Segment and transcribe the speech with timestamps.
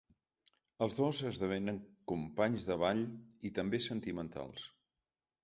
[0.85, 1.77] Els dos esdevenen
[2.13, 3.05] companys de ball
[3.51, 4.67] i també sentimentals.